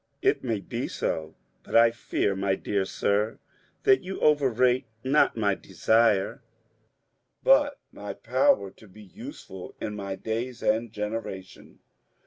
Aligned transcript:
It 0.23 0.43
may 0.43 0.61
be 0.61 0.87
so; 0.87 1.35
but 1.61 1.75
I 1.75 1.91
fear, 1.91 2.35
my 2.35 2.55
dear 2.55 2.85
sir, 2.85 3.37
that 3.83 4.01
you 4.03 4.19
overrate 4.19 4.87
not 5.03 5.37
my 5.37 5.53
desire 5.53 6.41
but 7.43 7.77
my 7.91 8.13
power 8.13 8.71
to 8.71 8.87
be 8.87 9.03
useful 9.03 9.75
in 9.79 9.95
my 9.95 10.15
day 10.15 10.51
and 10.63 10.91
genera 10.91 11.43
tion. 11.43 11.81